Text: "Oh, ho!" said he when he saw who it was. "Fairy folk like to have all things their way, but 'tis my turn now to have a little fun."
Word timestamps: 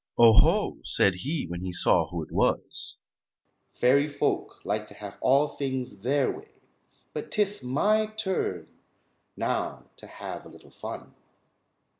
"Oh, 0.17 0.33
ho!" 0.33 0.77
said 0.83 1.13
he 1.13 1.45
when 1.45 1.61
he 1.61 1.71
saw 1.73 2.07
who 2.07 2.23
it 2.23 2.31
was. 2.31 2.95
"Fairy 3.71 4.07
folk 4.07 4.59
like 4.65 4.87
to 4.87 4.95
have 4.95 5.19
all 5.21 5.47
things 5.47 5.99
their 5.99 6.35
way, 6.35 6.47
but 7.13 7.29
'tis 7.29 7.63
my 7.63 8.07
turn 8.07 8.67
now 9.37 9.83
to 9.97 10.07
have 10.07 10.43
a 10.43 10.49
little 10.49 10.71
fun." 10.71 11.13